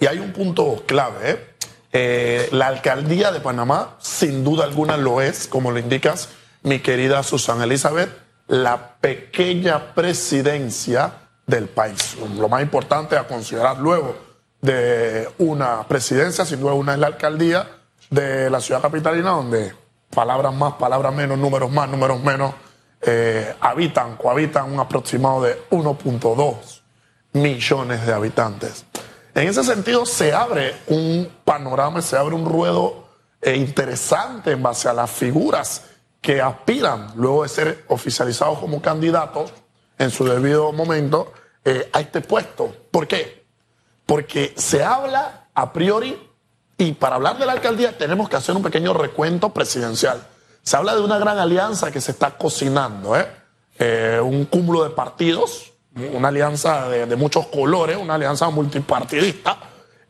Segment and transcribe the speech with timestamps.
[0.00, 1.30] Y hay un punto clave.
[1.30, 1.54] ¿eh?
[1.92, 6.28] Eh, la alcaldía de Panamá, sin duda alguna, lo es, como lo indicas,
[6.62, 8.10] mi querida Susana Elizabeth,
[8.46, 11.12] la pequeña presidencia
[11.46, 12.16] del país.
[12.36, 14.16] Lo más importante a considerar luego
[14.60, 17.68] de una presidencia, sin duda una es la alcaldía
[18.10, 19.72] de la ciudad capitalina, donde
[20.14, 22.54] palabras más, palabras menos, números más, números menos,
[23.00, 26.80] eh, habitan, cohabitan un aproximado de 1.2
[27.32, 28.84] millones de habitantes.
[29.38, 33.04] En ese sentido, se abre un panorama, se abre un ruedo
[33.40, 35.84] eh, interesante en base a las figuras
[36.20, 39.52] que aspiran, luego de ser oficializados como candidatos
[39.96, 41.32] en su debido momento,
[41.64, 42.74] eh, a este puesto.
[42.90, 43.46] ¿Por qué?
[44.06, 46.18] Porque se habla a priori,
[46.76, 50.20] y para hablar de la alcaldía tenemos que hacer un pequeño recuento presidencial.
[50.64, 54.20] Se habla de una gran alianza que se está cocinando, ¿eh?
[54.20, 55.74] un cúmulo de partidos
[56.12, 59.58] una alianza de, muchos colores, una alianza multipartidista,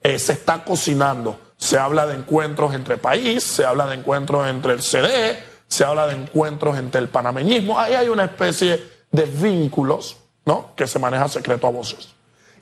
[0.03, 1.39] eh, se está cocinando.
[1.57, 6.07] Se habla de encuentros entre países, se habla de encuentros entre el CD, se habla
[6.07, 7.79] de encuentros entre el panameñismo.
[7.79, 10.73] Ahí hay una especie de vínculos ¿no?
[10.77, 12.09] que se maneja secreto a voces.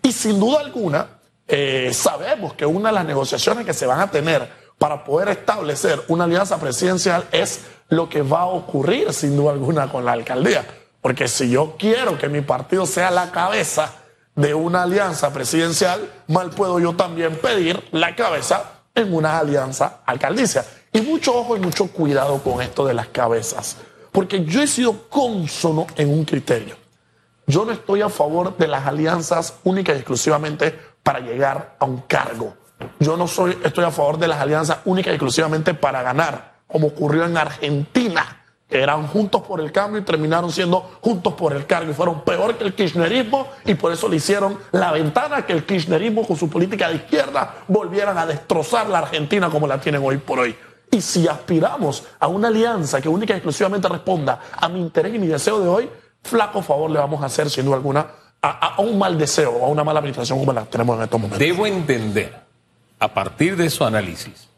[0.02, 1.06] Y sin duda alguna,
[1.46, 6.02] eh, sabemos que una de las negociaciones que se van a tener para poder establecer
[6.08, 10.66] una alianza presidencial es lo que va a ocurrir, sin duda alguna, con la alcaldía.
[11.06, 13.92] Porque si yo quiero que mi partido sea la cabeza
[14.34, 20.64] de una alianza presidencial, mal puedo yo también pedir la cabeza en una alianza alcaldicia.
[20.92, 23.76] Y mucho ojo y mucho cuidado con esto de las cabezas.
[24.10, 26.74] Porque yo he sido cónsono en un criterio.
[27.46, 31.98] Yo no estoy a favor de las alianzas únicas y exclusivamente para llegar a un
[31.98, 32.52] cargo.
[32.98, 36.88] Yo no soy, estoy a favor de las alianzas únicas y exclusivamente para ganar, como
[36.88, 41.90] ocurrió en Argentina eran juntos por el cambio y terminaron siendo juntos por el cargo
[41.90, 45.64] y fueron peor que el kirchnerismo y por eso le hicieron la ventana que el
[45.64, 50.18] kirchnerismo con su política de izquierda volvieran a destrozar la Argentina como la tienen hoy
[50.18, 50.56] por hoy.
[50.90, 55.18] Y si aspiramos a una alianza que única y exclusivamente responda a mi interés y
[55.18, 55.90] mi deseo de hoy,
[56.22, 58.06] flaco favor le vamos a hacer, sin duda alguna,
[58.42, 61.38] a, un mal deseo o a una mala administración como la tenemos en estos momentos.
[61.38, 62.34] Debo entender,
[62.98, 64.48] a partir de su análisis,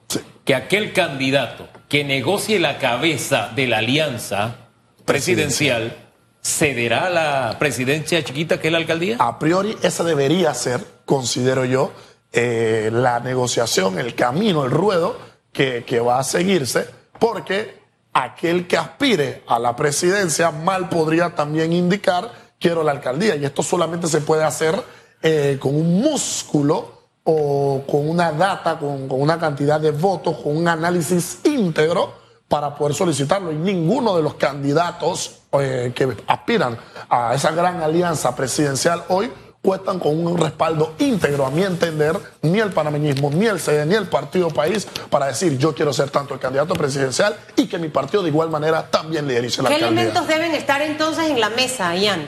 [0.44, 4.68] que aquel candidato que negocie la cabeza de la alianza
[5.04, 5.96] presidencial
[6.42, 9.16] cederá la presidencia chiquita que es la alcaldía?
[9.18, 11.92] A priori, esa debería ser, considero yo,
[12.32, 15.18] eh, la negociación, el camino, el ruedo
[15.52, 16.86] que, que va a seguirse,
[17.18, 17.78] porque
[18.12, 23.36] aquel que aspire a la presidencia mal podría también indicar quiero la alcaldía.
[23.36, 24.82] Y esto solamente se puede hacer
[25.22, 26.97] eh, con un músculo
[27.30, 32.14] o con una data, con, una cantidad de votos, con un análisis íntegro
[32.48, 33.52] para poder solicitarlo.
[33.52, 36.78] Y ninguno de los candidatos eh, que aspiran
[37.10, 39.30] a esa gran alianza presidencial hoy
[39.60, 43.94] cuentan con un respaldo íntegro, a mi entender, ni el panameñismo, ni el CD, ni
[43.94, 47.90] el Partido País, para decir yo quiero ser tanto el candidato presidencial y que mi
[47.90, 51.94] partido de igual manera también liderice la ¿Qué elementos deben estar entonces en la mesa,
[51.94, 52.26] Ian?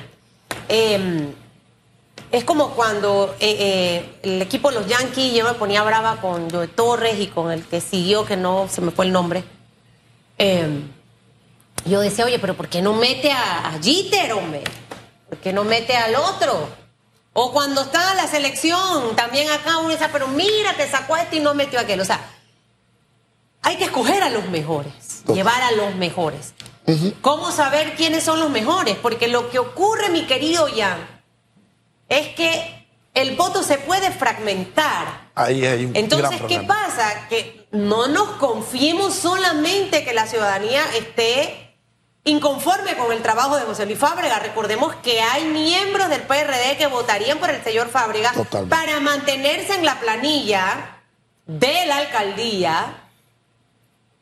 [0.69, 1.33] Eh,
[2.33, 6.51] es como cuando eh, eh, el equipo de los Yankees, yo me ponía brava con
[6.51, 9.43] Joe Torres y con el que siguió, que no se me fue el nombre.
[10.39, 10.89] Em,
[11.85, 14.63] yo decía, oye, pero ¿por qué no mete a, a Jeter, hombre?
[15.29, 16.69] ¿Por qué no mete al otro?
[17.33, 21.37] O cuando está la selección, también acá uno dice, pero mira, te sacó a este
[21.37, 22.01] y no metió a aquel.
[22.01, 22.21] O sea,
[23.63, 26.55] hay que escoger a los mejores, llevar a los mejores.
[27.21, 28.97] ¿Cómo saber quiénes son los mejores?
[28.97, 31.20] Porque lo que ocurre, mi querido Jan,
[32.11, 35.31] es que el voto se puede fragmentar.
[35.35, 37.29] Ahí hay un Entonces, ¿qué pasa?
[37.29, 41.77] Que no nos confiemos solamente que la ciudadanía esté
[42.25, 44.39] inconforme con el trabajo de José Luis Fábrega.
[44.41, 48.33] Recordemos que hay miembros del PRD que votarían por el señor Fábrega
[48.69, 50.99] para mantenerse en la planilla
[51.47, 52.95] de la alcaldía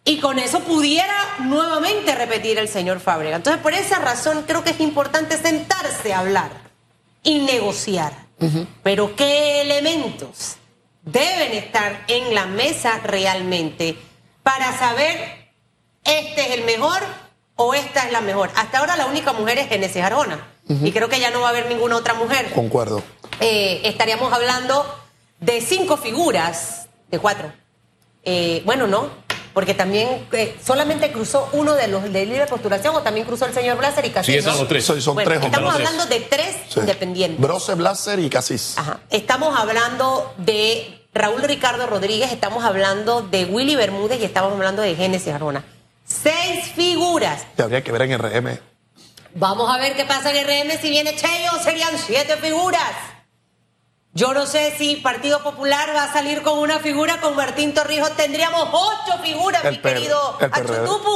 [0.05, 3.37] y con eso pudiera nuevamente repetir el señor Fábrega.
[3.37, 6.68] Entonces, por esa razón creo que es importante sentarse a hablar
[7.23, 8.13] y negociar.
[8.83, 10.57] Pero ¿qué elementos
[11.03, 13.97] deben estar en la mesa realmente
[14.43, 15.51] para saber
[16.05, 17.03] este es el mejor
[17.57, 18.51] o esta es la mejor?
[18.55, 21.51] Hasta ahora la única mujer es Genesis Arona y creo que ya no va a
[21.51, 22.53] haber ninguna otra mujer.
[22.53, 23.03] Concuerdo.
[23.41, 24.85] Eh, estaríamos hablando
[25.41, 27.53] de cinco figuras, de cuatro.
[28.25, 29.11] Eh, bueno, no,
[29.59, 33.53] porque también eh, solamente cruzó uno de los de libre postulación o también cruzó el
[33.53, 34.37] señor Blaser y Casís.
[34.37, 34.85] Sí, son los tres.
[34.85, 37.41] Son, tres estamos hablando de tres independientes.
[37.41, 38.79] Brose, Blaser y Casís.
[38.79, 39.01] Ajá.
[39.11, 44.95] Estamos hablando de Raúl Ricardo Rodríguez, estamos hablando de Willy Bermúdez y estamos hablando de
[44.95, 45.65] Génesis Arona.
[46.07, 47.45] Seis figuras.
[47.57, 48.61] Te habría que ver en RM.
[49.35, 50.81] Vamos a ver qué pasa en RM.
[50.81, 52.93] Si viene Cheyo, serían siete figuras.
[54.19, 58.17] Yo no sé si Partido Popular va a salir con una figura con Martín Torrijos.
[58.17, 60.51] Tendríamos ocho figuras, mi querido el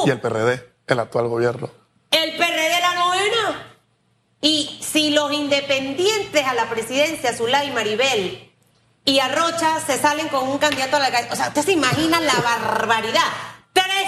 [0.07, 1.69] Y el PRD, el actual gobierno.
[2.13, 3.75] El PRD la novena.
[4.41, 8.53] Y si los independientes a la presidencia, Zulay Maribel
[9.05, 12.21] y Arrocha, se salen con un candidato a la alcaldía, o sea, ¿usted se imagina
[12.21, 13.52] la barbaridad?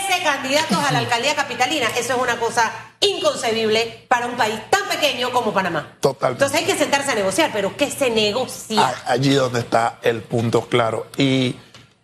[0.06, 1.88] 13 candidatos a la alcaldía capitalina.
[1.98, 2.70] Eso es una cosa
[3.00, 5.96] inconcebible para un país tan pequeño como Panamá.
[6.00, 6.44] Totalmente.
[6.44, 8.94] Entonces hay que sentarse a negociar, pero ¿qué se negocia?
[9.06, 11.06] Allí donde está el punto claro.
[11.16, 11.56] Y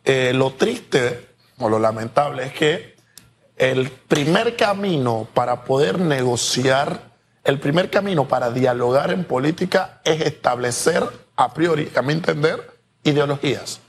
[0.04, 2.96] eh, lo triste o lo lamentable es que
[3.56, 7.10] el primer camino para poder negociar
[7.44, 11.02] el primer camino para dialogar en política es establecer
[11.36, 12.70] a priori, a mi entender,
[13.02, 13.80] ideologías.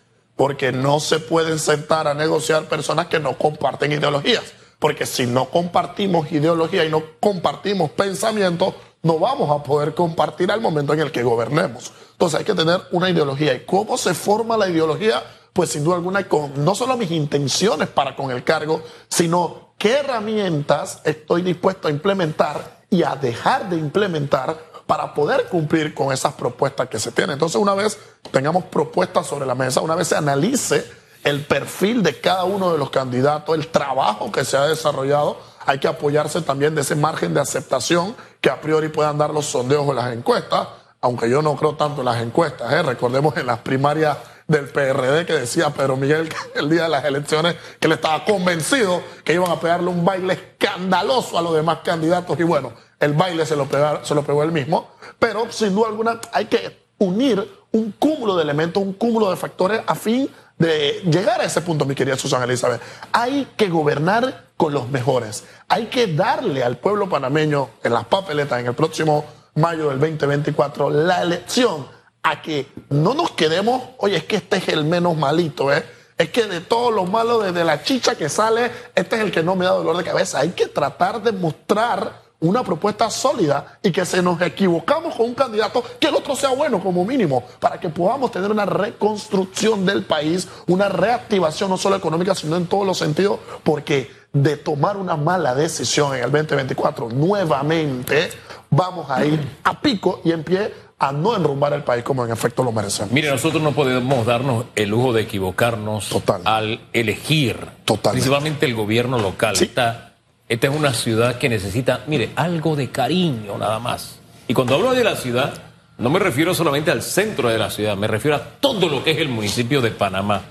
[0.42, 4.42] Porque no se pueden sentar a negociar personas que no comparten ideologías.
[4.80, 8.74] Porque si no compartimos ideología y no compartimos pensamientos,
[9.04, 11.92] no vamos a poder compartir al momento en el que gobernemos.
[12.14, 13.54] Entonces hay que tener una ideología.
[13.54, 15.22] ¿Y cómo se forma la ideología?
[15.54, 20.00] Pues sin duda alguna, con no solo mis intenciones para con el cargo, sino qué
[20.00, 26.34] herramientas estoy dispuesto a implementar y a dejar de implementar para poder cumplir con esas
[26.34, 27.36] propuestas que se tienen.
[27.36, 27.98] Entonces, una vez
[28.30, 30.84] tengamos propuestas sobre la mesa, una vez se analice
[31.24, 35.80] el perfil de cada uno de los candidatos, el trabajo que se ha desarrollado, hay
[35.80, 39.88] que apoyarse también de ese margen de aceptación que a priori puedan dar los sondeos
[39.88, 40.68] o las encuestas,
[41.00, 42.70] aunque yo no creo tanto en las encuestas.
[42.74, 42.84] ¿eh?
[42.84, 47.56] Recordemos en las primarias del PRD que decía Pedro Miguel el día de las elecciones
[47.80, 52.38] que él estaba convencido que iban a pegarle un baile escandaloso a los demás candidatos
[52.38, 53.68] y bueno, el baile se lo,
[54.04, 58.44] se lo pegó él mismo, pero sin duda alguna hay que unir un cúmulo de
[58.44, 62.46] elementos, un cúmulo de factores a fin de llegar a ese punto, mi querida Susana
[62.46, 62.82] Elizabeth.
[63.12, 65.44] Hay que gobernar con los mejores.
[65.68, 69.26] Hay que darle al pueblo panameño en las papeletas en el próximo
[69.56, 71.88] mayo del 2024 la elección
[72.24, 75.84] a que no nos quedemos, oye, es que este es el menos malito, ¿eh?
[76.18, 79.42] Es que de todos los malos, desde la chicha que sale, este es el que
[79.42, 80.40] no me da dolor de cabeza.
[80.40, 85.36] Hay que tratar de mostrar una propuesta sólida y que se nos equivocamos con un
[85.36, 90.04] candidato, que el otro sea bueno como mínimo, para que podamos tener una reconstrucción del
[90.04, 95.16] país, una reactivación no solo económica, sino en todos los sentidos, porque de tomar una
[95.16, 98.32] mala decisión en el 2024, nuevamente
[98.70, 102.32] vamos a ir a pico y en pie a no enrumbar el país como en
[102.32, 103.12] efecto lo merecemos.
[103.12, 106.10] Mire, nosotros no podemos darnos el lujo de equivocarnos
[106.46, 109.56] al elegir, principalmente el gobierno local.
[109.60, 110.11] Esta,
[110.52, 114.20] esta es una ciudad que necesita, mire, algo de cariño nada más.
[114.50, 115.54] Y cuando hablo de la ciudad,
[115.98, 119.12] no me refiero solamente al centro de la ciudad, me refiero a todo lo que
[119.12, 120.42] es el municipio de Panamá,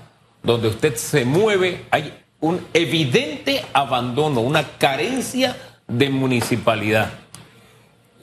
[0.41, 5.55] donde usted se mueve, hay un evidente abandono, una carencia
[5.87, 7.11] de municipalidad.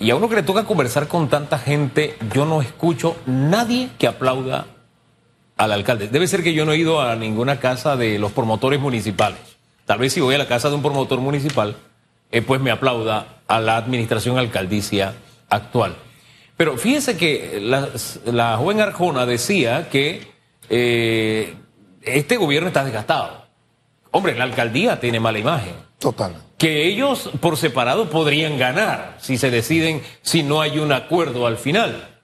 [0.01, 4.09] Y a uno que le toca conversar con tanta gente, yo no escucho nadie que
[4.09, 4.67] aplauda
[5.57, 6.09] al alcalde.
[6.09, 9.48] Debe ser que yo no he ido a ninguna casa de los promotores municipales.
[9.88, 11.76] Tal vez si voy a la casa de un promotor municipal,
[12.31, 15.14] eh, pues me aplauda a la administración alcaldicia
[15.49, 15.96] actual.
[16.58, 20.31] Pero fíjese que la, joven Arjona decía que
[20.69, 21.55] eh,
[22.02, 23.46] este gobierno está desgastado.
[24.11, 25.73] Hombre, la alcaldía tiene mala imagen.
[25.99, 31.46] Total que ellos por separado podrían ganar si se deciden, si no hay un acuerdo
[31.46, 32.20] al final,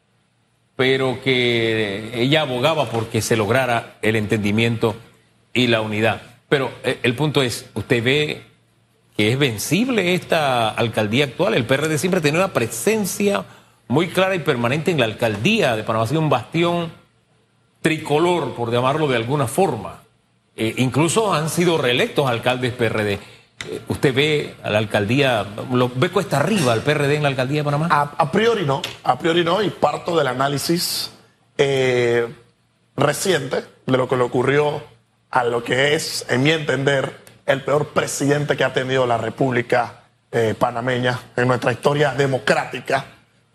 [0.76, 4.96] pero que ella abogaba porque se lograra el entendimiento
[5.52, 6.33] y la unidad.
[6.48, 8.42] Pero eh, el punto es, usted ve
[9.16, 13.44] que es vencible esta alcaldía actual, el PRD siempre tiene una presencia
[13.86, 16.92] muy clara y permanente en la alcaldía de Panamá, ha sido un bastión
[17.80, 20.00] tricolor, por llamarlo de alguna forma.
[20.56, 23.12] Eh, incluso han sido reelectos alcaldes PRD.
[23.12, 27.60] Eh, ¿Usted ve a la alcaldía, lo ve cuesta arriba al PRD en la alcaldía
[27.60, 27.88] de Panamá?
[27.90, 31.10] A, priori no, a priori no, y parto del análisis
[32.96, 34.82] reciente de lo que le ocurrió
[35.34, 40.04] a lo que es, en mi entender, el peor presidente que ha tenido la República
[40.32, 43.04] eh, Panameña en nuestra historia democrática,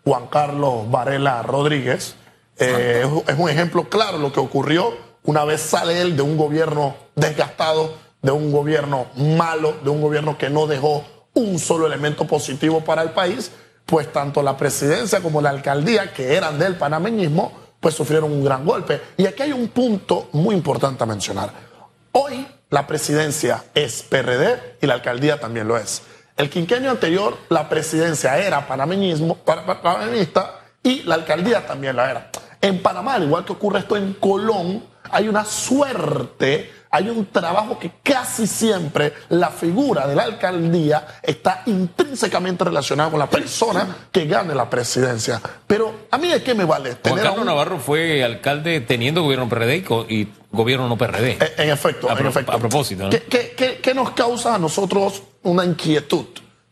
[0.04, 2.14] Juan Carlos Varela Rodríguez.
[2.56, 4.94] es un ejemplo claro lo que ocurrió
[5.24, 10.36] una vez sale él de un gobierno desgastado de un gobierno malo, de un gobierno
[10.36, 13.50] que no dejó un solo elemento positivo para el país,
[13.86, 18.64] pues tanto la presidencia como la alcaldía, que eran del panameñismo, pues sufrieron un gran
[18.64, 19.00] golpe.
[19.16, 21.69] Y aquí hay un punto muy importante a mencionar.
[22.12, 26.02] Hoy la presidencia es PRD y la alcaldía también lo es.
[26.36, 32.30] El quinquenio anterior la presidencia era panameñismo, panameñista y la alcaldía también la era.
[32.60, 37.78] En Panamá, al igual que ocurre esto en Colón, hay una suerte hay un trabajo
[37.78, 44.26] que casi siempre la figura de la alcaldía está intrínsecamente relacionada con la persona que
[44.26, 45.40] gane la presidencia.
[45.66, 49.48] Pero a mí de qué me vale tener Juan Carlos Navarro fue alcalde teniendo gobierno
[49.48, 51.38] PRD y, gobierno no PRD.
[51.40, 52.52] Eh, en, efecto, a, en efecto.
[52.52, 53.04] A propósito.
[53.04, 53.10] ¿no?
[53.10, 56.26] qué nos causa a nosotros una inquietud?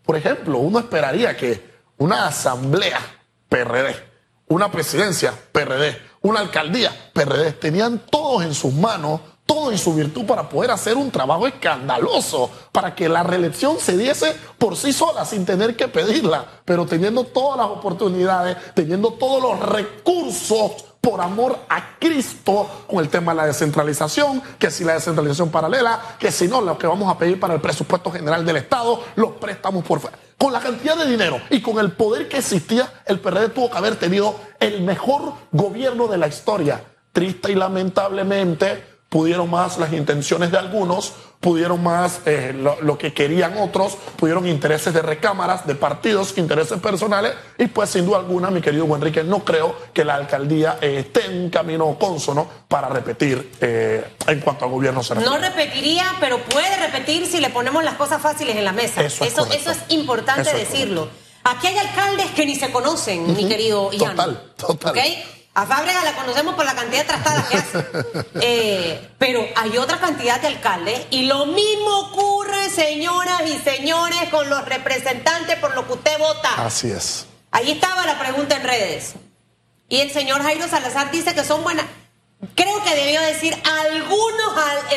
[0.04, 1.62] Por ejemplo, uno esperaría que
[1.98, 2.98] una asamblea
[3.48, 3.94] PRD,
[4.48, 10.26] una presidencia PRD, una alcaldía PRD, tenían todos en sus manos todo en su virtud
[10.26, 15.24] para poder hacer un trabajo escandaloso, para que la reelección se diese por sí sola,
[15.24, 21.60] sin tener que pedirla, pero teniendo todas las oportunidades, teniendo todos los recursos por amor
[21.70, 26.46] a Cristo con el tema de la descentralización, que si la descentralización paralela, que si
[26.46, 30.00] no, lo que vamos a pedir para el presupuesto general del Estado, los préstamos por
[30.00, 30.18] fuera.
[30.36, 33.78] Con la cantidad de dinero y con el poder que existía, el PRD tuvo que
[33.78, 36.84] haber tenido el mejor gobierno de la historia.
[37.12, 43.56] Triste y lamentablemente, pudieron más las intenciones de algunos, pudieron más eh, lo, que querían
[43.56, 48.60] otros, pudieron intereses de recámaras, de partidos, intereses personales, y pues sin duda alguna, mi
[48.60, 53.52] querido Enrique, no creo que la alcaldía eh, esté en un camino consono para repetir
[53.60, 57.94] eh, en cuanto al gobierno se No repetiría, pero puede repetir si le ponemos las
[57.94, 59.02] cosas fáciles en la mesa.
[59.02, 61.08] Eso es, eso, es importante decirlo.
[61.44, 64.16] Aquí hay alcaldes que ni se conocen, mi querido Ian.
[64.16, 64.94] Total, total.
[65.58, 67.84] A Fábrega la conocemos por la cantidad de trastadas que hace.
[68.40, 74.48] Eh, pero hay otra cantidad de alcaldes y lo mismo ocurre, señoras y señores, con
[74.48, 76.64] los representantes por lo que usted vota.
[76.64, 77.26] Así es.
[77.50, 79.14] Ahí estaba la pregunta en redes.
[79.88, 81.86] Y el señor Jairo Salazar dice que son buenas.
[82.54, 84.38] Creo que debió decir algunos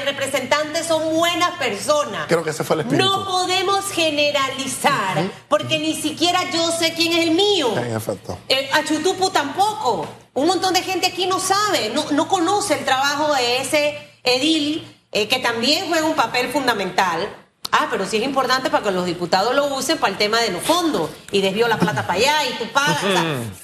[0.06, 2.26] representantes son buenas personas.
[2.28, 3.06] Creo que ese fue el espíritu.
[3.06, 7.76] No podemos generalizar, porque ni siquiera yo sé quién es el mío.
[7.78, 8.38] En efecto.
[8.48, 10.08] Eh, a Chutupu tampoco.
[10.34, 14.98] Un montón de gente aquí no sabe, no, no conoce el trabajo de ese edil,
[15.12, 17.28] eh, que también juega un papel fundamental.
[17.72, 20.52] Ah, pero sí es importante para que los diputados lo usen para el tema de
[20.52, 23.02] los fondos y desvió la plata para allá y tú pagas.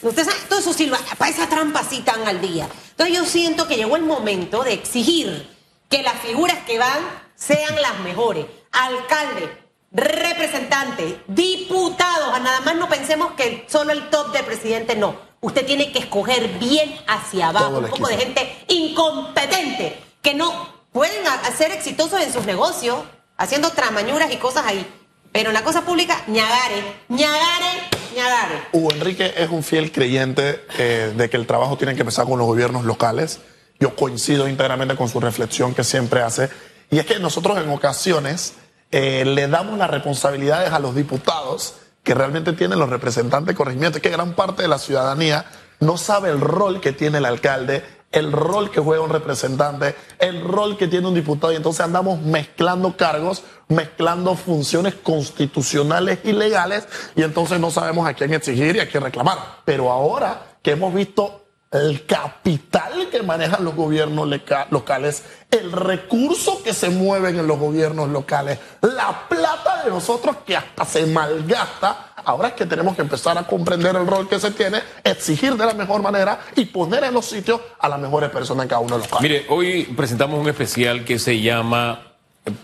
[0.02, 2.68] usted sabe, todo eso sirve para esa trampa así tan al día.
[2.92, 5.50] Entonces yo siento que llegó el momento de exigir
[5.90, 7.00] que las figuras que van
[7.36, 8.46] sean las mejores.
[8.72, 9.58] Alcalde,
[9.92, 15.92] representante, diputados, nada más no pensemos que solo el top del presidente no usted tiene
[15.92, 21.24] que escoger bien hacia abajo, un poco de gente incompetente que no pueden
[21.56, 23.00] ser exitosos en sus negocios,
[23.38, 24.86] haciendo tramañuras y cosas ahí.
[25.32, 27.84] Pero en la cosa pública, ñagare, ñagare,
[28.16, 28.56] ñagare.
[28.72, 32.40] Hugo Enrique es un fiel creyente eh, de que el trabajo tiene que empezar con
[32.40, 33.40] los gobiernos locales.
[33.80, 36.50] Yo coincido íntegramente con su reflexión que siempre hace.
[36.90, 38.56] Y es que nosotros en ocasiones
[38.92, 44.02] eh, le damos las responsabilidades a los diputados que realmente tienen los representantes de corregimiento,
[44.02, 45.46] que gran parte de la ciudadanía
[45.80, 50.42] no sabe el rol que tiene el alcalde, el rol que juega un representante, el
[50.42, 56.88] rol que tiene un diputado, y entonces andamos mezclando cargos, mezclando funciones constitucionales y legales,
[57.16, 59.38] y entonces no sabemos a quién exigir y a quién reclamar.
[59.66, 64.28] Pero ahora que hemos visto el capital que manejan los gobiernos
[64.70, 70.56] locales, el recurso que se mueven en los gobiernos locales, la plata de nosotros que
[70.56, 72.14] hasta se malgasta.
[72.28, 75.66] Ahora es que tenemos que empezar a comprender el rol que se tiene, exigir de
[75.66, 78.96] la mejor manera y poner en los sitios a las mejores personas en cada uno
[78.96, 79.22] de los casos.
[79.22, 82.16] Mire, hoy presentamos un especial que se llama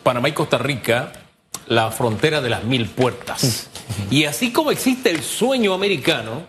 [0.04, 1.14] Panamá y Costa Rica,
[1.68, 3.70] la frontera de las mil puertas.
[4.12, 6.42] y así como existe el sueño americano,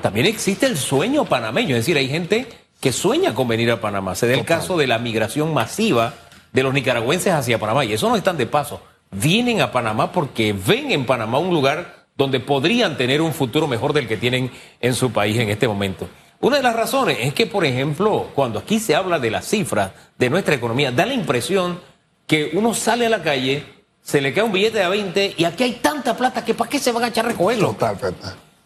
[0.00, 2.48] también existe el sueño panameño, es decir, hay gente
[2.80, 4.14] que sueña con venir a Panamá.
[4.14, 6.14] Se da el caso de la migración masiva
[6.54, 8.80] de los nicaragüenses hacia Panamá, y eso no están de paso.
[9.10, 13.92] Vienen a Panamá porque ven en Panamá un lugar donde podrían tener un futuro mejor
[13.92, 16.08] del que tienen en su país en este momento.
[16.40, 19.92] Una de las razones es que, por ejemplo, cuando aquí se habla de las cifras
[20.18, 21.80] de nuestra economía, da la impresión
[22.26, 23.64] que uno sale a la calle,
[24.02, 26.78] se le cae un billete de 20 y aquí hay tanta plata que ¿para qué
[26.78, 27.68] se van a echar a recogerlo?
[27.72, 27.96] Total,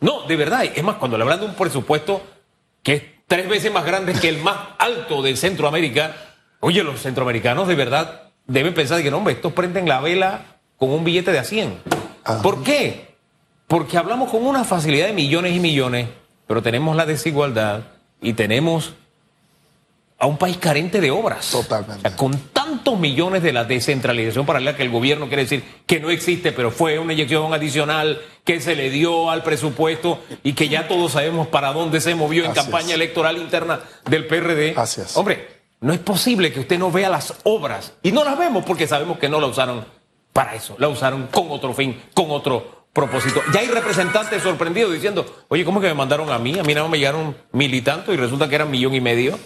[0.01, 0.65] no, de verdad.
[0.65, 2.23] Es más, cuando le hablan de un presupuesto
[2.83, 6.17] que es tres veces más grande que el más alto de Centroamérica,
[6.61, 10.91] oye, los centroamericanos de verdad deben pensar que no, hombre, estos prenden la vela con
[10.91, 11.79] un billete de a 100.
[12.25, 12.41] Ah.
[12.43, 13.08] ¿Por qué?
[13.69, 16.09] Porque hablamos con una facilidad de millones y millones,
[16.47, 17.83] pero tenemos la desigualdad
[18.21, 18.95] y tenemos
[20.19, 21.51] a un país carente de obras.
[21.51, 22.11] Totalmente.
[22.17, 26.51] con tantos millones de la descentralización paralela que el gobierno quiere decir que no existe,
[26.53, 31.13] pero fue una inyección adicional que se le dio al presupuesto y que ya todos
[31.13, 34.75] sabemos para dónde se movió en campaña electoral interna del PRD.
[34.77, 35.17] Así es.
[35.17, 35.47] Hombre,
[35.81, 39.19] no es posible que usted no vea las obras y no las vemos porque sabemos
[39.19, 39.85] que no la usaron
[40.33, 43.41] para eso, la usaron con otro fin, con otro propósito.
[43.53, 46.59] Ya hay representantes sorprendidos diciendo, oye, ¿cómo que me mandaron a mí?
[46.59, 49.01] A mí nada más me llegaron mil y tanto y resulta que eran millón y
[49.01, 49.39] medio.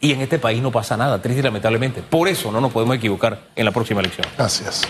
[0.00, 2.02] y en este país no pasa nada, triste y lamentablemente.
[2.02, 4.26] Por eso no nos podemos equivocar en la próxima elección.
[4.36, 4.82] Gracias.